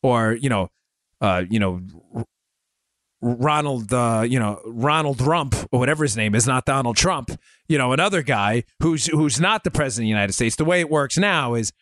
[0.02, 0.70] or, you know,
[1.20, 1.82] uh, you know,
[3.22, 7.32] Ronald, uh, you know, Ronald Rump or whatever his name is, not Donald Trump,
[7.68, 10.56] you know, another guy who's who's not the president of the United States.
[10.56, 11.74] The way it works now is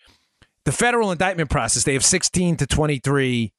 [0.64, 1.84] the federal indictment process.
[1.84, 3.54] They have 16 to 23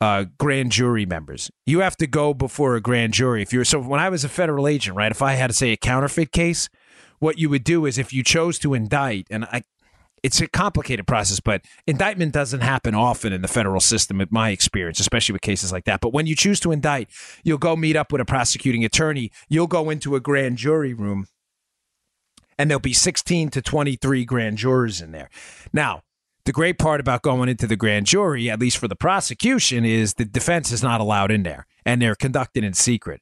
[0.00, 1.50] uh, grand jury members.
[1.64, 3.42] You have to go before a grand jury.
[3.42, 5.10] If you're so, when I was a federal agent, right?
[5.10, 6.68] If I had to say a counterfeit case,
[7.20, 9.62] what you would do is if you chose to indict, and I
[10.24, 14.48] it's a complicated process, but indictment doesn't happen often in the federal system, in my
[14.48, 16.00] experience, especially with cases like that.
[16.00, 17.10] But when you choose to indict,
[17.44, 19.30] you'll go meet up with a prosecuting attorney.
[19.50, 21.26] You'll go into a grand jury room,
[22.58, 25.28] and there'll be 16 to 23 grand jurors in there.
[25.74, 26.00] Now,
[26.46, 30.14] the great part about going into the grand jury, at least for the prosecution, is
[30.14, 33.20] the defense is not allowed in there, and they're conducted in secret.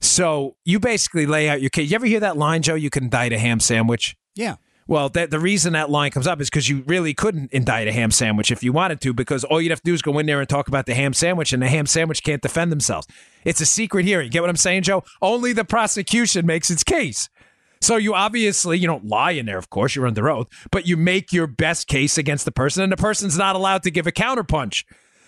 [0.00, 1.90] So you basically lay out your case.
[1.90, 2.74] You ever hear that line, Joe?
[2.74, 4.16] You can indict a ham sandwich.
[4.34, 4.56] Yeah.
[4.92, 7.92] Well, that, the reason that line comes up is because you really couldn't indict a
[7.92, 10.26] ham sandwich if you wanted to, because all you'd have to do is go in
[10.26, 13.06] there and talk about the ham sandwich, and the ham sandwich can't defend themselves.
[13.42, 14.28] It's a secret hearing.
[14.28, 15.02] Get what I'm saying, Joe?
[15.22, 17.30] Only the prosecution makes its case.
[17.80, 20.98] So you obviously you don't lie in there, of course, you're under oath, but you
[20.98, 24.12] make your best case against the person, and the person's not allowed to give a
[24.12, 24.84] counterpunch.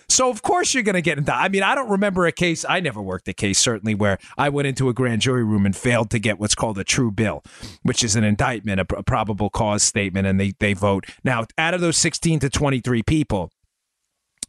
[0.08, 1.34] So of course you're going to get into.
[1.34, 2.64] I mean, I don't remember a case.
[2.68, 5.76] I never worked a case certainly where I went into a grand jury room and
[5.76, 7.42] failed to get what's called a true bill,
[7.82, 11.06] which is an indictment, a, a probable cause statement, and they they vote.
[11.24, 13.50] Now, out of those 16 to 23 people,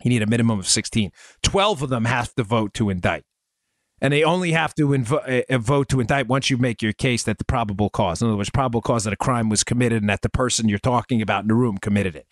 [0.04, 1.12] you need a minimum of 16.
[1.42, 3.24] 12 of them have to vote to indict.
[4.02, 7.24] And they only have to invo- uh, vote to indict once you make your case
[7.24, 10.10] that the probable cause, in other words, probable cause that a crime was committed and
[10.10, 12.28] that the person you're talking about in the room committed it.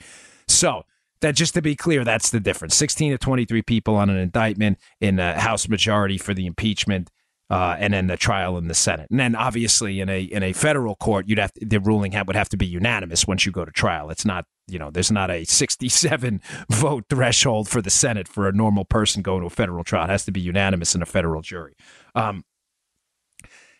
[0.47, 0.83] So
[1.23, 2.75] that just to be clear, that's the difference.
[2.75, 7.09] 16 to 23 people on an indictment in a House majority for the impeachment.
[7.49, 10.53] Uh, and then the trial in the Senate, and then obviously in a in a
[10.53, 13.65] federal court, you'd have to, the ruling would have to be unanimous once you go
[13.65, 14.09] to trial.
[14.09, 18.53] It's not you know there's not a 67 vote threshold for the Senate for a
[18.53, 20.05] normal person going to a federal trial.
[20.05, 21.75] It has to be unanimous in a federal jury.
[22.15, 22.43] Um,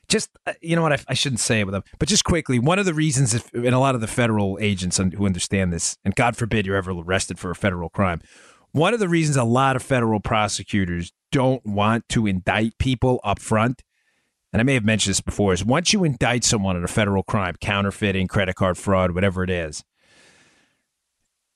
[0.07, 2.59] just uh, you know what I, I, shouldn't say it with them, but just quickly,
[2.59, 5.97] one of the reasons, if, and a lot of the federal agents who understand this,
[6.03, 8.21] and God forbid you're ever arrested for a federal crime,
[8.71, 13.39] one of the reasons a lot of federal prosecutors don't want to indict people up
[13.39, 13.83] front,
[14.51, 17.23] and I may have mentioned this before, is once you indict someone in a federal
[17.23, 19.83] crime, counterfeiting, credit card fraud, whatever it is,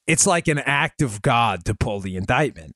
[0.08, 2.76] it's like an act of God to pull the indictment.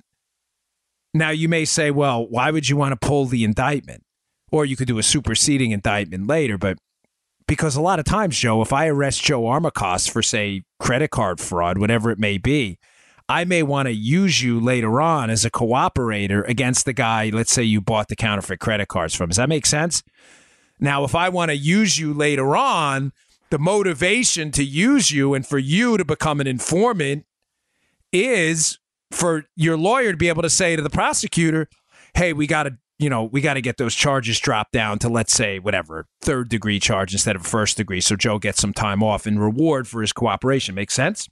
[1.14, 4.04] Now you may say, well, why would you want to pull the indictment?
[4.52, 6.58] Or you could do a superseding indictment later.
[6.58, 6.78] But
[7.48, 11.40] because a lot of times, Joe, if I arrest Joe Armacost for, say, credit card
[11.40, 12.78] fraud, whatever it may be,
[13.28, 17.52] I may want to use you later on as a cooperator against the guy, let's
[17.52, 19.30] say you bought the counterfeit credit cards from.
[19.30, 20.04] Does that make sense?
[20.80, 23.14] Now, if I want to use you later on,
[23.52, 27.26] the motivation to use you and for you to become an informant
[28.12, 28.80] is
[29.12, 31.70] for your lawyer to be able to say to the prosecutor,
[32.16, 35.10] hey, we got to you know, we got to get those charges dropped down to
[35.10, 39.02] let's say whatever third degree charge instead of first degree, so Joe gets some time
[39.02, 40.76] off in reward for his cooperation.
[40.76, 41.28] Makes sense.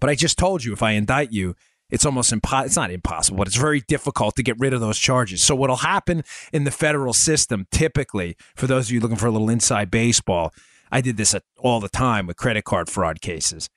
[0.00, 1.54] But I just told you, if I indict you,
[1.90, 2.66] it's almost impossible.
[2.66, 5.42] It's not impossible, but it's very difficult to get rid of those charges.
[5.42, 9.30] So what'll happen in the federal system, typically, for those of you looking for a
[9.30, 10.52] little inside baseball,
[10.90, 13.68] I did this all the time with credit card fraud cases.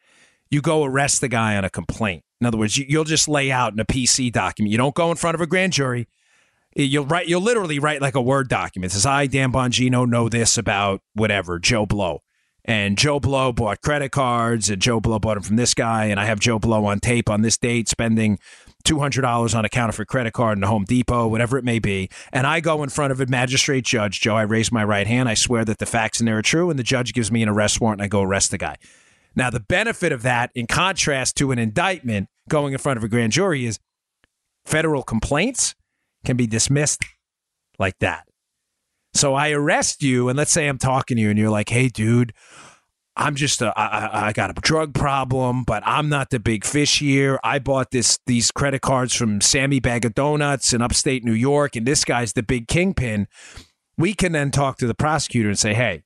[0.50, 2.24] You go arrest the guy on a complaint.
[2.42, 4.72] In other words, you'll just lay out in a PC document.
[4.72, 6.08] You don't go in front of a grand jury.
[6.76, 7.28] You'll write.
[7.28, 8.92] You'll literally write like a word document.
[8.92, 12.22] It says, "I, Dan Bongino, know this about whatever Joe Blow."
[12.66, 16.20] and Joe Blow bought credit cards, and Joe Blow bought them from this guy, and
[16.20, 18.40] I have Joe Blow on tape on this date spending
[18.84, 21.80] two hundred dollars on a counterfeit credit card in a Home Depot, whatever it may
[21.80, 24.36] be, and I go in front of a magistrate judge, Joe.
[24.36, 26.78] I raise my right hand, I swear that the facts in there are true, and
[26.78, 28.78] the judge gives me an arrest warrant, and I go arrest the guy.
[29.36, 33.08] Now, the benefit of that, in contrast to an indictment going in front of a
[33.08, 33.80] grand jury, is
[34.66, 35.76] federal complaints
[36.26, 37.04] can be dismissed
[37.80, 38.28] like that.
[39.14, 41.88] So I arrest you, and let's say I'm talking to you, and you're like, "Hey,
[41.88, 42.34] dude,
[43.16, 47.00] I'm just a, I, I got a drug problem, but I'm not the big fish
[47.00, 47.40] here.
[47.44, 51.78] I bought this these credit cards from Sammy Bag of Donuts in upstate New York,
[51.78, 53.28] and this guy's the big kingpin."
[53.98, 56.04] We can then talk to the prosecutor and say, "Hey,"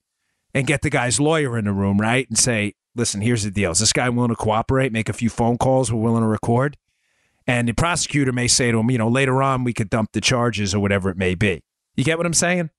[0.54, 3.72] and get the guy's lawyer in the room, right, and say, "Listen, here's the deal.
[3.72, 4.94] Is this guy willing to cooperate?
[4.94, 5.92] Make a few phone calls.
[5.92, 6.78] We're willing to record."
[7.50, 10.22] And the prosecutor may say to him, you know, later on we could dump the
[10.22, 11.64] charges or whatever it may be.
[11.96, 12.70] You get what I'm saying?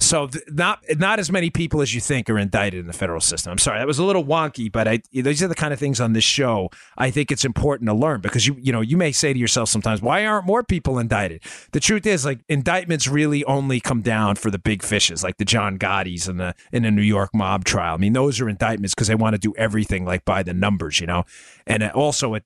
[0.00, 3.20] So th- not not as many people as you think are indicted in the federal
[3.20, 3.52] system.
[3.52, 6.00] I'm sorry, that was a little wonky, but I, these are the kind of things
[6.00, 9.12] on this show I think it's important to learn because you you know you may
[9.12, 11.42] say to yourself sometimes, why aren't more people indicted?
[11.72, 15.44] The truth is, like indictments really only come down for the big fishes, like the
[15.44, 17.94] John Gotti's and the in a New York mob trial.
[17.94, 21.00] I mean, those are indictments because they want to do everything like by the numbers,
[21.00, 21.24] you know,
[21.68, 22.44] and uh, also it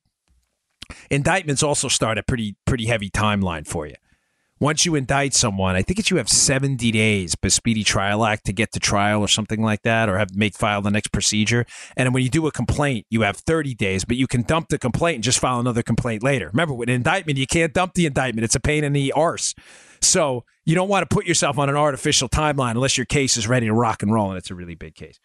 [1.09, 3.95] indictments also start a pretty pretty heavy timeline for you
[4.63, 8.45] once you indict someone, I think it's you have 70 days by Speedy Trial Act
[8.45, 11.65] to get to trial or something like that, or have make file the next procedure.
[11.97, 14.79] And when you do a complaint, you have 30 days, but you can dump the
[14.79, 16.47] complaint and just file another complaint later.
[16.47, 18.45] Remember, with an indictment, you can't dump the indictment.
[18.45, 19.53] It's a pain in the arse.
[19.99, 23.49] So you don't want to put yourself on an artificial timeline unless your case is
[23.49, 25.19] ready to rock and roll, and it's a really big case.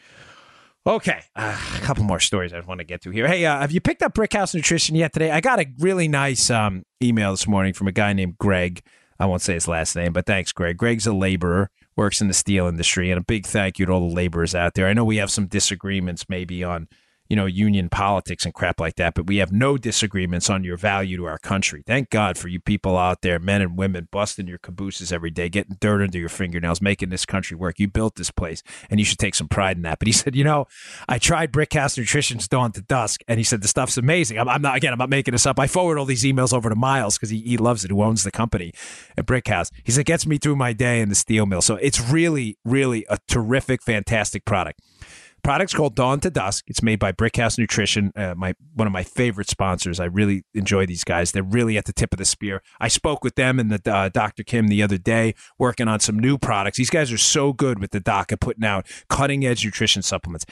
[0.89, 3.29] Okay, uh, a couple more stories I want to get to here.
[3.29, 5.31] Hey, uh, have you picked up Brickhouse Nutrition yet today?
[5.31, 8.81] I got a really nice um, email this morning from a guy named Greg.
[9.21, 10.79] I won't say his last name, but thanks, Greg.
[10.79, 14.09] Greg's a laborer, works in the steel industry, and a big thank you to all
[14.09, 14.87] the laborers out there.
[14.87, 16.89] I know we have some disagreements maybe on
[17.29, 20.77] you know, union politics and crap like that, but we have no disagreements on your
[20.77, 21.83] value to our country.
[21.87, 25.49] Thank God for you people out there, men and women, busting your cabooses every day,
[25.49, 27.79] getting dirt under your fingernails, making this country work.
[27.79, 29.99] You built this place, and you should take some pride in that.
[29.99, 30.67] But he said, you know,
[31.09, 34.39] I tried Brickhouse Nutrition's Dawn to Dusk, and he said the stuff's amazing.
[34.39, 35.59] I'm, I'm not again, I'm not making this up.
[35.59, 38.25] I forward all these emails over to Miles because he, he loves it, who owns
[38.25, 38.73] the company
[39.17, 39.71] at Brickhouse.
[39.85, 41.61] He said, gets me through my day in the steel mill.
[41.61, 44.81] So it's really, really a terrific, fantastic product.
[45.43, 46.65] Product's called Dawn to Dusk.
[46.67, 50.01] It's made by Brickhouse Nutrition, uh, my one of my favorite sponsors.
[50.01, 51.33] I really enjoy these guys.
[51.33, 52.63] They're really at the tip of the spear.
[52.81, 54.43] I spoke with them and the uh, Dr.
[54.43, 56.79] Kim the other day, working on some new products.
[56.79, 60.45] These guys are so good with the doc at putting out cutting edge nutrition supplements.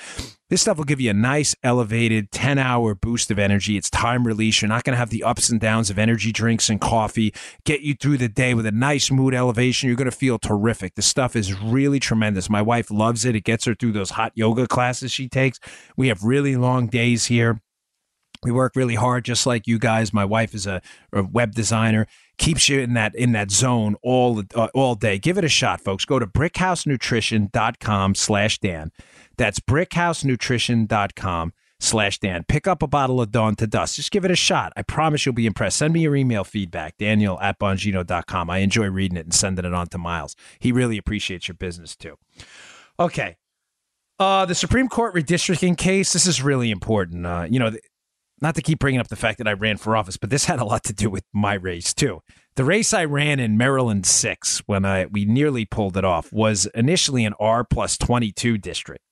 [0.49, 3.77] This stuff will give you a nice, elevated 10 hour boost of energy.
[3.77, 4.63] It's time release.
[4.63, 7.35] You're not going to have the ups and downs of energy drinks and coffee.
[7.65, 9.89] Get you through the day with a nice mood elevation.
[9.89, 10.95] You're going to feel terrific.
[10.95, 12.49] This stuff is really tremendous.
[12.49, 13.35] My wife loves it.
[13.35, 15.59] It gets her through those hot yoga classes she takes.
[15.97, 17.61] We have really long days here.
[18.43, 20.13] We work really hard, just like you guys.
[20.13, 22.07] My wife is a, a web designer
[22.39, 25.19] keeps you in that in that zone all uh, all day.
[25.19, 26.05] Give it a shot, folks.
[26.05, 28.93] Go to brickhousenutrition.com slash Dan.
[29.37, 32.45] That's brickhousenutrition.com slash Dan.
[32.49, 33.97] Pick up a bottle of Dawn to Dusk.
[33.97, 34.73] Just give it a shot.
[34.77, 35.79] I promise you'll be impressed.
[35.79, 38.51] Send me your email feedback, daniel at bongino.com.
[38.51, 40.37] I enjoy reading it and sending it on to Miles.
[40.59, 42.17] He really appreciates your business too.
[42.99, 43.37] Okay.
[44.19, 47.27] Uh, the Supreme Court redistricting case, this is really important.
[47.27, 47.71] Uh, you know,
[48.41, 50.59] not to keep bringing up the fact that I ran for office, but this had
[50.59, 52.21] a lot to do with my race too.
[52.57, 56.67] The race I ran in Maryland 6 when I we nearly pulled it off was
[56.75, 59.03] initially an R plus 22 district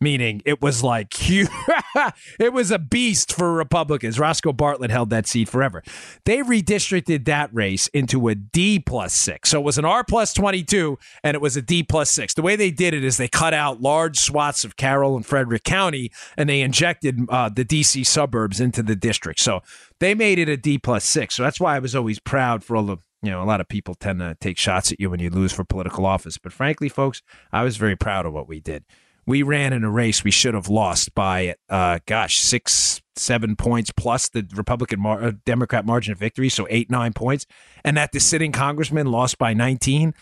[0.00, 1.14] meaning it was like
[2.38, 4.18] it was a beast for Republicans.
[4.18, 5.82] Roscoe Bartlett held that seat forever.
[6.24, 9.50] They redistricted that race into a D plus six.
[9.50, 12.34] So it was an R plus 22 and it was a D plus six.
[12.34, 15.64] The way they did it is they cut out large swaths of Carroll and Frederick
[15.64, 19.40] County and they injected uh, the DC suburbs into the district.
[19.40, 19.62] So
[20.00, 21.34] they made it a D plus six.
[21.36, 23.68] So that's why I was always proud for all the you know, a lot of
[23.68, 26.38] people tend to take shots at you when you lose for political office.
[26.38, 27.20] But frankly, folks,
[27.52, 28.84] I was very proud of what we did
[29.28, 33.92] we ran in a race we should have lost by, uh, gosh, six, seven points
[33.94, 37.44] plus the Republican mar- uh, Democrat margin of victory, so eight, nine points,
[37.84, 40.14] and that the sitting congressman lost by 19.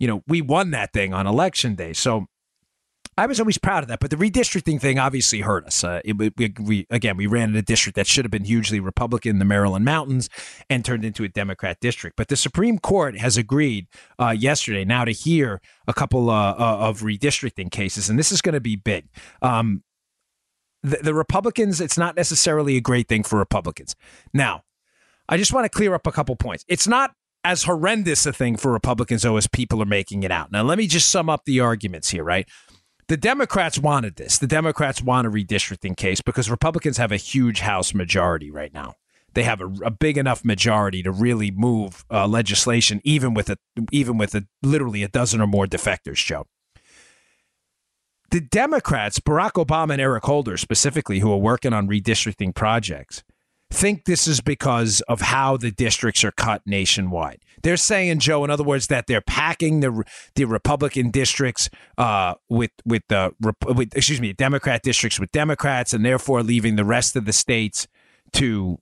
[0.00, 1.92] You know, we won that thing on election day.
[1.92, 2.26] So
[3.18, 5.84] I was always proud of that, but the redistricting thing obviously hurt us.
[5.84, 8.80] Uh, it, we, we, again, we ran in a district that should have been hugely
[8.80, 10.30] Republican, the Maryland Mountains,
[10.70, 12.16] and turned into a Democrat district.
[12.16, 16.78] But the Supreme Court has agreed uh, yesterday now to hear a couple uh, uh
[16.80, 19.06] of redistricting cases, and this is going to be big.
[19.42, 19.82] Um,
[20.82, 23.96] the, the Republicans, it's not necessarily a great thing for Republicans.
[24.32, 24.62] Now,
[25.28, 26.64] I just want to clear up a couple points.
[26.68, 27.12] It's not
[27.44, 30.52] as horrendous a thing for Republicans, though, as people are making it out.
[30.52, 32.48] Now, let me just sum up the arguments here, right?
[33.10, 34.38] The Democrats wanted this.
[34.38, 38.94] The Democrats want a redistricting case because Republicans have a huge House majority right now.
[39.34, 43.56] They have a, a big enough majority to really move uh, legislation, even with a
[43.90, 46.24] even with a literally a dozen or more defectors.
[46.24, 46.46] Joe,
[48.30, 53.24] the Democrats, Barack Obama and Eric Holder specifically, who are working on redistricting projects,
[53.72, 57.40] think this is because of how the districts are cut nationwide.
[57.62, 61.68] They're saying, Joe, in other words, that they're packing the the Republican districts
[61.98, 66.84] uh, with with the with, excuse me Democrat districts with Democrats, and therefore leaving the
[66.84, 67.86] rest of the states
[68.32, 68.78] to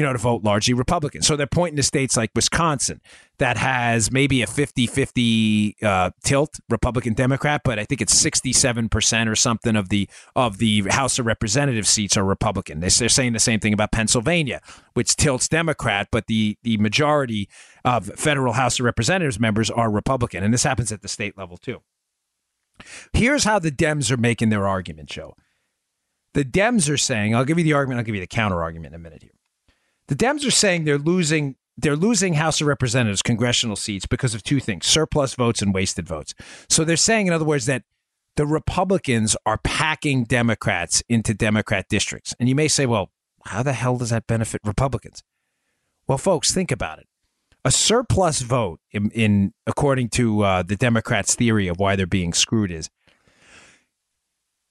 [0.00, 1.20] you know, to vote largely Republican.
[1.20, 3.02] So they're pointing to states like Wisconsin
[3.36, 9.28] that has maybe a 50 50 uh, tilt, Republican Democrat, but I think it's 67%
[9.28, 12.80] or something of the of the House of Representative seats are Republican.
[12.80, 14.62] They're saying the same thing about Pennsylvania,
[14.94, 17.50] which tilts Democrat, but the, the majority
[17.84, 20.42] of federal House of Representatives members are Republican.
[20.42, 21.82] And this happens at the state level too.
[23.12, 25.34] Here's how the Dems are making their argument, Joe.
[26.32, 28.94] The Dems are saying, I'll give you the argument, I'll give you the counter argument
[28.94, 29.32] in a minute here.
[30.10, 34.42] The Dems are saying they're losing they're losing House of Representatives congressional seats because of
[34.42, 36.34] two things: surplus votes and wasted votes.
[36.68, 37.84] So they're saying, in other words, that
[38.34, 42.34] the Republicans are packing Democrats into Democrat districts.
[42.40, 43.12] And you may say, well,
[43.44, 45.22] how the hell does that benefit Republicans?
[46.08, 47.06] Well, folks, think about it.
[47.64, 52.32] A surplus vote, in, in according to uh, the Democrats' theory of why they're being
[52.32, 52.90] screwed, is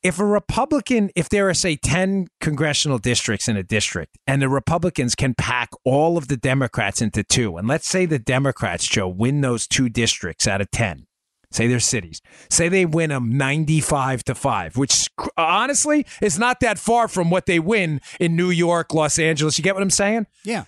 [0.02, 4.50] if a Republican, if there are, say, 10 congressional districts in a district, and the
[4.50, 9.08] Republicans can pack all of the Democrats into two, and let's say the Democrats, Joe,
[9.10, 11.06] win those two districts out of 10,
[11.52, 16.80] say they're cities, say they win them 95 to 5, which honestly is not that
[16.80, 19.58] far from what they win in New York, Los Angeles.
[19.58, 20.28] You get what I'm saying?
[20.46, 20.64] Yeah.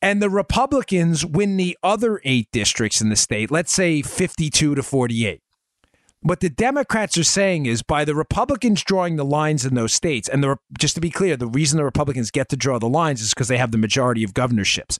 [0.00, 4.82] And the Republicans win the other eight districts in the state, let's say 52 to
[4.82, 5.41] 48
[6.22, 10.28] what the Democrats are saying is by the Republicans drawing the lines in those states,
[10.28, 13.20] and the, just to be clear, the reason the Republicans get to draw the lines
[13.20, 14.98] is because they have the majority of governorships.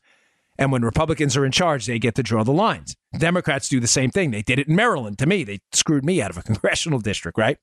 [0.58, 2.94] And when Republicans are in charge, they get to draw the lines.
[3.16, 4.32] Democrats do the same thing.
[4.32, 5.44] They did it in Maryland to me.
[5.44, 7.58] They screwed me out of a congressional district, right?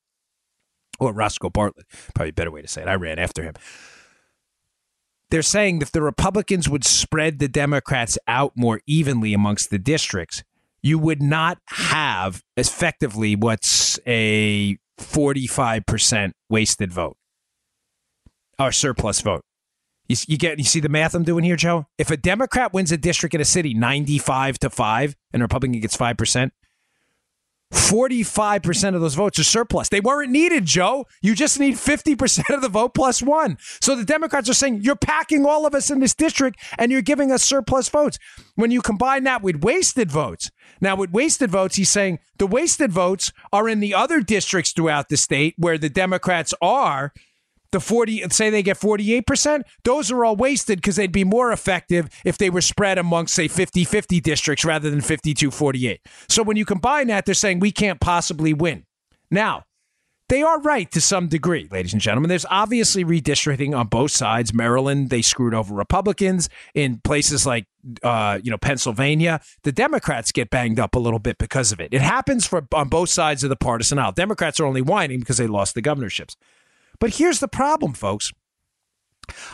[0.99, 1.85] Or Roscoe Bartlett,
[2.15, 2.87] probably a better way to say it.
[2.87, 3.53] I ran after him.
[5.29, 10.43] They're saying if the Republicans would spread the Democrats out more evenly amongst the districts,
[10.81, 17.17] you would not have effectively what's a 45% wasted vote
[18.57, 19.41] or surplus vote.
[20.07, 21.85] You, you, get you see the math I'm doing here, Joe?
[21.97, 25.79] If a Democrat wins a district in a city 95 to 5 and a Republican
[25.79, 26.51] gets 5%,
[27.71, 29.89] 45% of those votes are surplus.
[29.89, 31.05] They weren't needed, Joe.
[31.21, 33.57] You just need 50% of the vote plus one.
[33.79, 37.01] So the Democrats are saying you're packing all of us in this district and you're
[37.01, 38.17] giving us surplus votes.
[38.55, 40.49] When you combine that with wasted votes,
[40.81, 45.09] now with wasted votes, he's saying the wasted votes are in the other districts throughout
[45.09, 47.13] the state where the Democrats are
[47.71, 52.09] the 40 say they get 48% those are all wasted because they'd be more effective
[52.25, 57.07] if they were spread amongst say 50-50 districts rather than 52-48 so when you combine
[57.07, 58.85] that they're saying we can't possibly win
[59.31, 59.63] now
[60.29, 62.29] they are right to some degree, ladies and gentlemen.
[62.29, 64.53] There's obviously redistricting on both sides.
[64.53, 66.49] Maryland, they screwed over Republicans.
[66.75, 67.65] In places like,
[68.03, 71.91] uh, you know, Pennsylvania, the Democrats get banged up a little bit because of it.
[71.91, 74.11] It happens for on both sides of the partisan aisle.
[74.11, 76.35] Democrats are only whining because they lost the governorships.
[76.99, 78.31] But here's the problem, folks.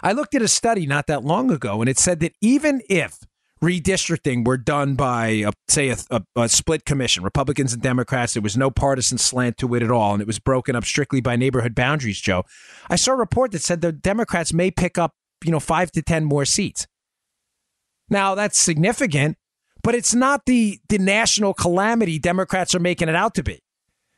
[0.02, 3.20] I looked at a study not that long ago, and it said that even if
[3.62, 8.41] redistricting were done by, a, say, a, a, a, split commission, Republicans and Democrats, there
[8.41, 11.36] was no partisan slant to it at all, and it was broken up strictly by
[11.36, 12.43] neighborhood boundaries, Joe.
[12.89, 16.02] I saw a report that said the Democrats may pick up, you know, five to
[16.02, 16.88] 10 more seats.
[18.10, 19.38] Now, that's significant,
[19.82, 23.62] but it's not the, the national calamity Democrats are making it out to be.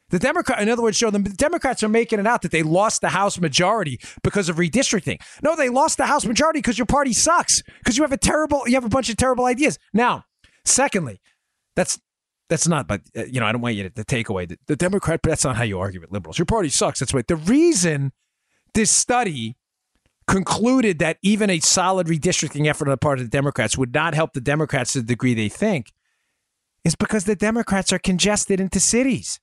[0.10, 3.02] The Democrat, in other words, Joe, the Democrats are making it out that they lost
[3.02, 5.22] the House majority because of redistricting.
[5.42, 7.62] No, they lost the House majority because your party sucks.
[7.80, 9.78] Because you have a terrible, you have a bunch of terrible ideas.
[9.94, 10.24] Now,
[10.64, 11.20] secondly,
[11.76, 12.00] that's
[12.50, 14.58] that's not, but uh, you know, I don't want you to, to take away the,
[14.68, 15.20] the Democrat.
[15.22, 16.38] But that's not how you argue with liberals.
[16.38, 17.00] Your party sucks.
[17.00, 17.28] That's right.
[17.28, 18.14] The reason
[18.74, 19.58] this study
[20.28, 24.14] concluded that even a solid redistricting effort on the part of the Democrats would not
[24.14, 25.92] help the Democrats to the degree they think
[26.84, 29.40] is because the Democrats are congested into cities.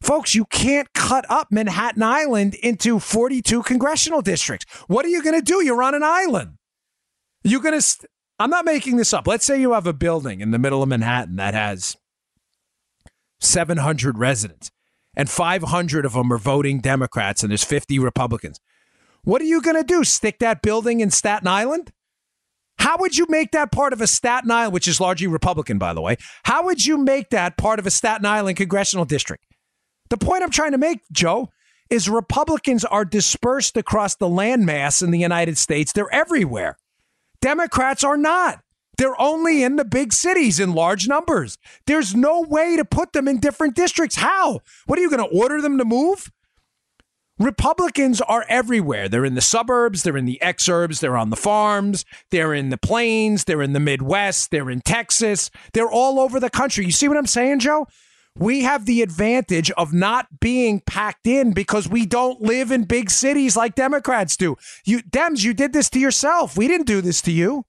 [0.00, 4.66] Folks, you can't cut up Manhattan Island into 42 congressional districts.
[4.86, 5.64] What are you going to do?
[5.64, 6.58] You're on an island.
[7.42, 7.82] You're going to.
[7.82, 9.26] St- I'm not making this up.
[9.26, 11.96] Let's say you have a building in the middle of Manhattan that has
[13.40, 14.70] 700 residents,
[15.16, 18.60] and 500 of them are voting Democrats, and there's 50 Republicans.
[19.24, 20.04] What are you going to do?
[20.04, 21.92] Stick that building in Staten Island?
[22.78, 25.92] How would you make that part of a Staten Island, which is largely Republican, by
[25.92, 26.16] the way?
[26.44, 29.44] How would you make that part of a Staten Island congressional district?
[30.10, 31.50] The point I'm trying to make, Joe,
[31.90, 35.92] is Republicans are dispersed across the landmass in the United States.
[35.92, 36.76] They're everywhere.
[37.40, 38.60] Democrats are not.
[38.96, 41.56] They're only in the big cities in large numbers.
[41.86, 44.16] There's no way to put them in different districts.
[44.16, 44.60] How?
[44.86, 46.30] What are you going to order them to move?
[47.38, 49.08] Republicans are everywhere.
[49.08, 52.76] They're in the suburbs, they're in the exurbs, they're on the farms, they're in the
[52.76, 56.84] plains, they're in the Midwest, they're in Texas, they're all over the country.
[56.84, 57.86] You see what I'm saying, Joe?
[58.38, 63.10] We have the advantage of not being packed in because we don't live in big
[63.10, 64.56] cities like Democrats do.
[64.84, 66.56] You Dems, you did this to yourself.
[66.56, 67.64] We didn't do this to you.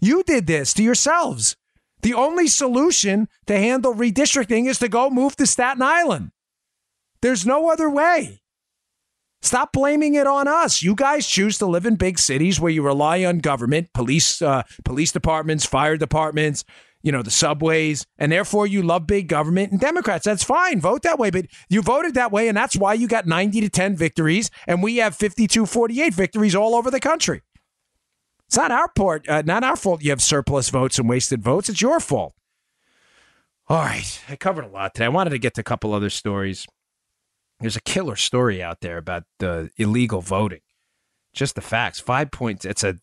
[0.00, 1.56] You did this to yourselves.
[2.02, 6.32] The only solution to handle redistricting is to go move to Staten Island.
[7.22, 8.42] There's no other way.
[9.40, 10.82] Stop blaming it on us.
[10.82, 14.62] You guys choose to live in big cities where you rely on government, police, uh,
[14.84, 16.64] police departments, fire departments,
[17.04, 20.24] you know, the subways, and therefore you love big government and Democrats.
[20.24, 20.80] That's fine.
[20.80, 21.30] Vote that way.
[21.30, 24.82] But you voted that way, and that's why you got 90 to 10 victories, and
[24.82, 27.42] we have 52 48 victories all over the country.
[28.46, 31.68] It's not our part, uh, not our fault you have surplus votes and wasted votes.
[31.68, 32.34] It's your fault.
[33.68, 34.20] All right.
[34.28, 35.06] I covered a lot today.
[35.06, 36.66] I wanted to get to a couple other stories.
[37.60, 40.60] There's a killer story out there about the illegal voting.
[41.34, 42.00] Just the facts.
[42.00, 42.64] Five points.
[42.64, 42.96] It's a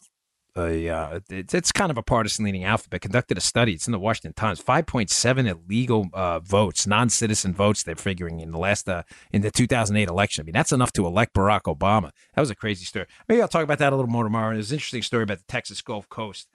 [0.57, 3.73] a uh, it's, it's kind of a partisan leaning alphabet conducted a study.
[3.73, 4.59] It's in the Washington Times.
[4.59, 7.83] Five point seven illegal uh, votes, non citizen votes.
[7.83, 10.43] They're figuring in the last uh, in the 2008 election.
[10.43, 12.11] I mean, that's enough to elect Barack Obama.
[12.35, 13.05] That was a crazy story.
[13.27, 14.53] Maybe I'll talk about that a little more tomorrow.
[14.53, 16.47] There's an interesting story about the Texas Gulf Coast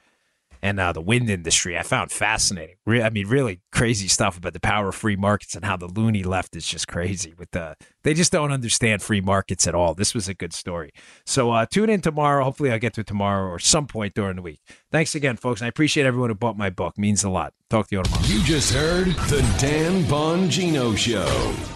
[0.63, 1.77] and uh, the wind industry.
[1.77, 2.77] I found fascinating.
[2.85, 5.87] Re- I mean, really crazy stuff about the power of free markets and how the
[5.87, 7.35] loony left is just crazy.
[7.39, 9.95] With the they just don't understand free markets at all.
[9.95, 10.91] This was a good story.
[11.25, 12.45] So uh, tune in tomorrow.
[12.45, 14.61] Hopefully, I'll get to it tomorrow or some point during the week.
[14.91, 15.63] Thanks again, folks.
[15.63, 16.99] I appreciate everyone who bought my book.
[16.99, 17.53] Means a lot.
[17.71, 18.25] Talk to you tomorrow.
[18.27, 21.76] You just heard the Dan Bongino Show.